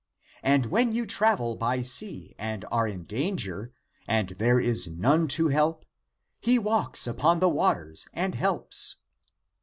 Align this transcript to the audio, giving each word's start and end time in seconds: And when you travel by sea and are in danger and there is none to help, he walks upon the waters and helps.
And 0.41 0.65
when 0.65 0.93
you 0.93 1.05
travel 1.05 1.55
by 1.55 1.83
sea 1.83 2.33
and 2.39 2.65
are 2.71 2.87
in 2.87 3.03
danger 3.03 3.71
and 4.07 4.29
there 4.29 4.59
is 4.59 4.87
none 4.87 5.27
to 5.37 5.49
help, 5.49 5.85
he 6.39 6.57
walks 6.57 7.05
upon 7.05 7.39
the 7.39 7.47
waters 7.49 8.07
and 8.11 8.33
helps. 8.33 8.95